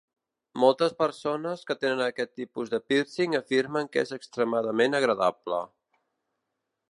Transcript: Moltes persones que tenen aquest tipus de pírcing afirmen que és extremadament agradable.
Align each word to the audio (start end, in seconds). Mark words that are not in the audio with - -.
Moltes 0.61 0.93
persones 1.01 1.65
que 1.71 1.75
tenen 1.83 2.01
aquest 2.05 2.31
tipus 2.39 2.71
de 2.73 2.79
pírcing 2.93 3.37
afirmen 3.41 3.91
que 3.95 4.05
és 4.07 4.15
extremadament 4.21 5.01
agradable. 5.01 5.63